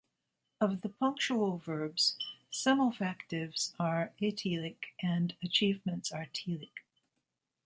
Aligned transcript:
Of 0.59 0.81
the 0.81 0.89
punctual 0.89 1.59
verbs, 1.59 2.17
semelfactives 2.51 3.75
are 3.79 4.13
atelic, 4.19 4.95
and 4.99 5.35
achievements 5.43 6.11
are 6.11 6.25
telic. 6.33 6.71